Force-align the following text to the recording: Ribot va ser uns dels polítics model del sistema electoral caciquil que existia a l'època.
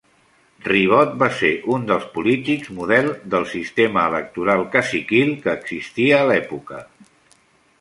Ribot 0.67 1.11
va 1.23 1.27
ser 1.41 1.51
uns 1.73 1.85
dels 1.91 2.07
polítics 2.15 2.71
model 2.79 3.09
del 3.35 3.45
sistema 3.51 4.07
electoral 4.13 4.65
caciquil 4.77 5.31
que 5.45 5.55
existia 5.61 6.17
a 6.23 6.31
l'època. 6.33 6.83